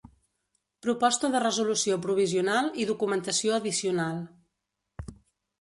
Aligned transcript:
Proposta 0.85 1.29
de 1.35 1.41
resolució 1.43 1.97
provisional 2.05 2.71
i 2.85 2.89
documentació 2.93 3.55
addicional. 3.59 4.21